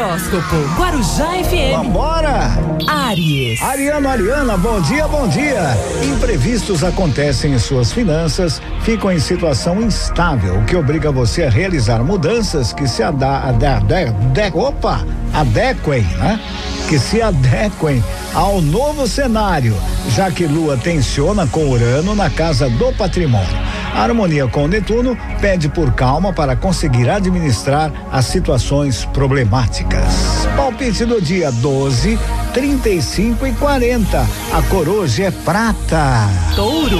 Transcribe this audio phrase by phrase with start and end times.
[0.00, 1.76] Horóscopo Guarujá FM.
[1.76, 2.50] Vambora!
[2.88, 3.60] Aries.
[3.60, 5.76] Ariano, Ariana, bom dia, bom dia.
[6.02, 12.02] Imprevistos acontecem em suas finanças, ficam em situação instável, o que obriga você a realizar
[12.02, 16.40] mudanças que se ada, ada, ada, opa, adequem, né?
[16.88, 19.76] Que se adequem ao novo cenário,
[20.08, 23.79] já que Lua tensiona com Urano na casa do patrimônio.
[24.00, 30.46] Harmonia com Netuno pede por calma para conseguir administrar as situações problemáticas.
[30.56, 32.18] Palpite do dia 12,
[32.54, 34.26] 35 e 40.
[34.52, 36.28] A coroa é prata.
[36.56, 36.99] Touro.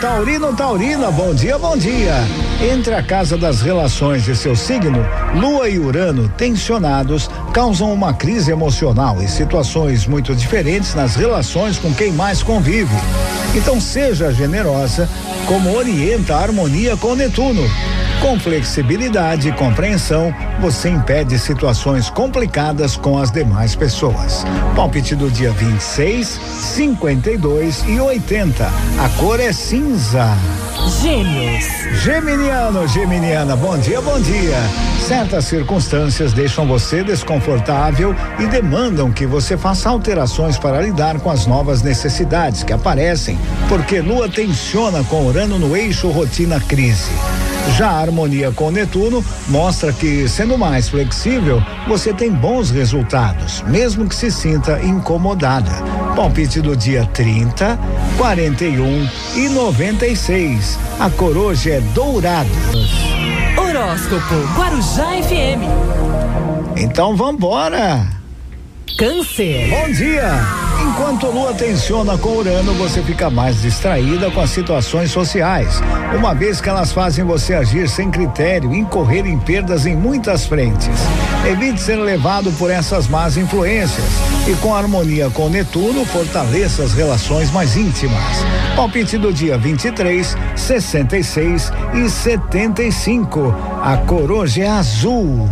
[0.00, 2.14] Taurino, Taurina, bom dia, bom dia.
[2.72, 4.98] Entre a casa das relações e seu signo,
[5.34, 11.92] Lua e Urano, tensionados, causam uma crise emocional e situações muito diferentes nas relações com
[11.94, 12.94] quem mais convive.
[13.54, 15.08] Então seja generosa,
[15.46, 17.62] como orienta a harmonia com Netuno.
[18.20, 24.44] Com flexibilidade e compreensão, você impede situações complicadas com as demais pessoas.
[24.74, 28.66] Palpite do dia 26, 52 e 80.
[28.98, 30.36] A cor é cinza.
[31.00, 31.64] Gêmeos.
[32.02, 34.56] Geminiano, Geminiana, bom dia, bom dia.
[35.06, 41.46] Certas circunstâncias deixam você desconfortável e demandam que você faça alterações para lidar com as
[41.46, 47.12] novas necessidades que aparecem, porque Lua tensiona com Urano no eixo rotina crise.
[47.76, 54.08] Já a harmonia com Netuno mostra que, sendo mais flexível, você tem bons resultados, mesmo
[54.08, 55.72] que se sinta incomodada.
[56.14, 57.78] Palpite do dia 30,
[58.16, 60.78] 41 e 96.
[61.00, 62.48] A coroa é dourada.
[63.56, 65.64] Horóscopo Guarujá FM.
[66.76, 68.06] Então vambora!
[68.98, 69.68] Câncer.
[69.70, 70.73] Bom dia!
[70.86, 75.80] Enquanto Lua tensiona com Urano, você fica mais distraída com as situações sociais,
[76.14, 80.44] uma vez que elas fazem você agir sem critério e incorrer em perdas em muitas
[80.44, 80.98] frentes.
[81.50, 84.04] Evite ser levado por essas más influências
[84.46, 88.44] e com harmonia com Netuno, fortaleça as relações mais íntimas.
[88.76, 93.54] Palpite do dia 23, 66 e 75.
[93.82, 95.48] A coroa é azul.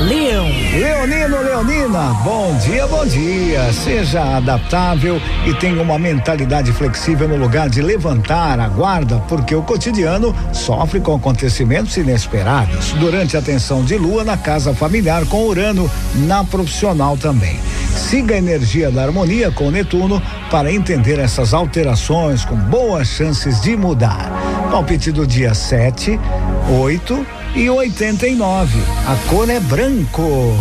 [0.00, 0.46] Leão.
[0.78, 3.72] Leonino, Leonina, bom dia, bom dia.
[3.72, 9.62] Seja adaptável e tenha uma mentalidade flexível no lugar de levantar a guarda, porque o
[9.62, 12.92] cotidiano sofre com acontecimentos inesperados.
[12.92, 17.58] Durante a tensão de lua na casa familiar com Urano, na profissional também.
[17.96, 23.76] Siga a energia da harmonia com Netuno para entender essas alterações com boas chances de
[23.76, 24.30] mudar.
[24.70, 26.20] Palpite do dia 7,
[26.68, 28.78] 8 e 89.
[29.06, 30.54] A cor é branco.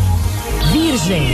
[0.71, 1.27] Virgem.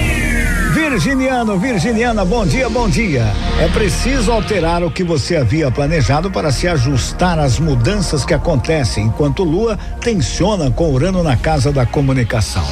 [0.74, 3.26] Virginiano, Virginiana, bom dia, bom dia.
[3.60, 9.06] É preciso alterar o que você havia planejado para se ajustar às mudanças que acontecem
[9.06, 12.66] enquanto Lua tensiona com Urano na casa da comunicação.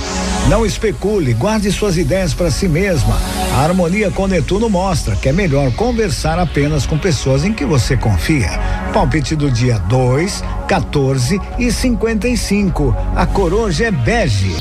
[0.49, 3.15] Não especule, guarde suas ideias para si mesma.
[3.53, 7.95] A harmonia com Netuno mostra que é melhor conversar apenas com pessoas em que você
[7.95, 8.49] confia.
[8.91, 12.95] Palpite do dia 2, 14 e 55.
[13.15, 14.55] A coroa é bege.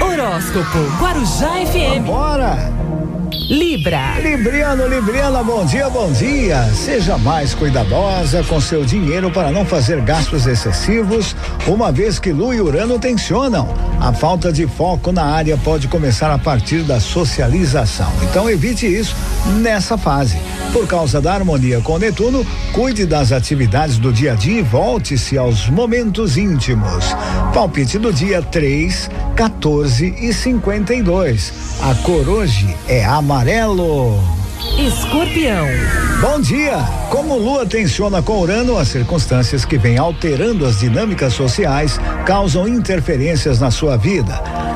[0.00, 2.06] Horóscopo Guarujá FM.
[2.06, 2.91] Bora!
[3.48, 4.18] Libra.
[4.20, 6.62] Libriano, Libriana, bom dia, bom dia.
[6.74, 11.34] Seja mais cuidadosa com seu dinheiro para não fazer gastos excessivos,
[11.66, 13.68] uma vez que Lu e Urano tensionam.
[14.00, 18.12] A falta de foco na área pode começar a partir da socialização.
[18.22, 19.16] Então evite isso
[19.60, 20.38] nessa fase.
[20.72, 25.36] Por causa da harmonia com Netuno, cuide das atividades do dia a dia e volte-se
[25.36, 27.14] aos momentos íntimos.
[27.52, 31.52] Palpite do dia 3, 14 e 52.
[31.82, 34.41] A cor hoje é amarelo.
[34.78, 35.66] Escorpião.
[36.20, 36.78] Bom dia!
[37.10, 43.60] Como Lua tensiona com Urano, as circunstâncias que vêm alterando as dinâmicas sociais causam interferências
[43.60, 44.32] na sua vida.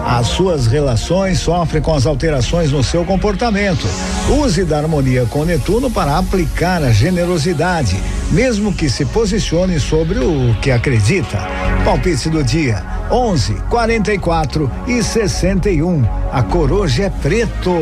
[0.07, 3.89] As suas relações sofrem com as alterações no seu comportamento.
[4.29, 7.99] Use da harmonia com Netuno para aplicar a generosidade,
[8.31, 11.39] mesmo que se posicione sobre o que acredita.
[11.85, 16.05] Palpite do dia: 11, 44 e 61.
[16.31, 17.73] A coroa é preto.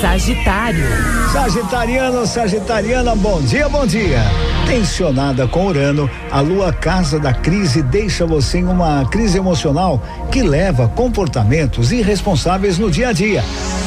[0.00, 0.86] Sagitário.
[1.32, 4.20] Sagitariano, Sagitariana, bom dia, bom dia.
[4.64, 10.00] Tensionada com Urano, a lua casa da crise deixa você em uma crise emocional
[10.30, 13.42] que leva a comportamentos irresponsáveis no dia a dia.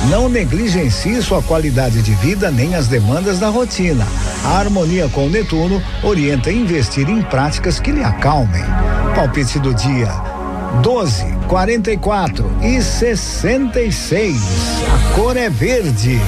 [0.10, 4.06] Não negligencie sua qualidade de vida nem as demandas da rotina.
[4.44, 8.64] A harmonia com Netuno orienta a investir em práticas que lhe acalmem.
[9.16, 10.12] Palpite do dia:
[10.82, 14.36] 12, 44 e 66.
[14.88, 16.20] A cor é verde.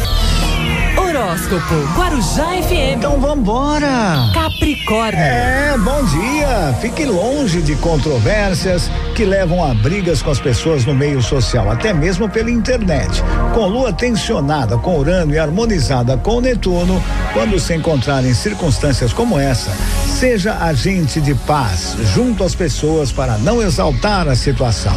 [1.23, 2.97] Horóscopo Guarujá FM.
[2.97, 4.29] Então vambora!
[4.33, 5.21] Capricórnio.
[5.21, 6.75] É, bom dia.
[6.81, 11.93] Fique longe de controvérsias que levam a brigas com as pessoas no meio social, até
[11.93, 13.23] mesmo pela internet.
[13.53, 19.39] Com lua tensionada com Urano e harmonizada com Netuno, quando se encontrar em circunstâncias como
[19.39, 19.71] essa,
[20.05, 24.95] seja agente de paz junto às pessoas para não exaltar a situação.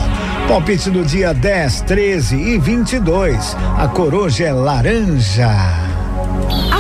[0.49, 3.57] Palpite do dia 10, 13 e 22.
[3.79, 5.96] A coroa é laranja.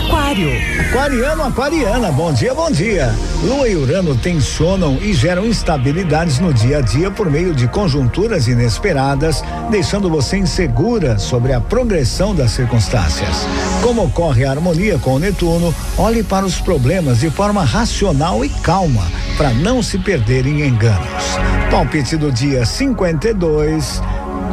[0.06, 0.50] Aquário.
[0.88, 3.12] Aquariano, aquariana, bom dia, bom dia.
[3.43, 8.47] Lua e Urano tensionam e geram instabilidades no dia a dia por meio de conjunturas
[8.47, 13.49] inesperadas, deixando você insegura sobre a progressão das circunstâncias.
[13.82, 18.49] Como ocorre a harmonia com o Netuno, olhe para os problemas de forma racional e
[18.49, 19.03] calma,
[19.37, 21.37] para não se perder em enganos.
[21.69, 24.00] Palpite do dia 52,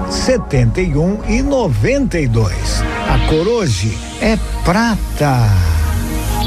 [0.09, 2.83] 71 e 92.
[3.09, 5.82] A cor hoje é prata.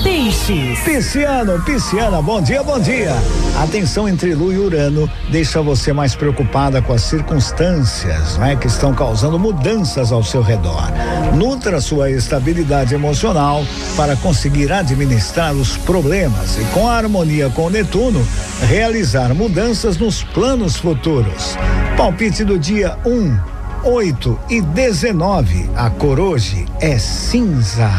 [0.07, 0.79] Peixes.
[0.85, 3.13] Pisciano, Pisciana, bom dia, bom dia.
[3.61, 8.69] A tensão entre Lua e Urano deixa você mais preocupada com as circunstâncias, né, que
[8.69, 10.93] estão causando mudanças ao seu redor.
[11.35, 13.65] Nutra sua estabilidade emocional
[13.97, 18.25] para conseguir administrar os problemas e com a harmonia com Netuno,
[18.69, 21.59] realizar mudanças nos planos futuros.
[21.97, 23.41] Palpite do dia 1, um,
[23.83, 25.69] 8 e 19.
[25.75, 27.91] A cor hoje é cinza.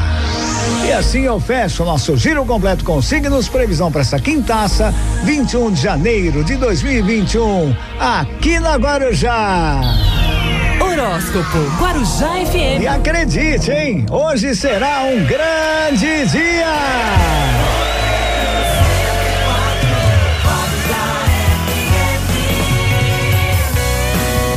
[0.87, 4.93] E assim eu fecho o nosso giro completo com signos, previsão para essa quintaça,
[5.23, 9.81] 21 de janeiro de 2021, aqui na Guarujá.
[10.79, 12.81] Horóscopo Guarujá FM.
[12.81, 14.05] E acredite, hein?
[14.09, 17.66] Hoje será um grande dia.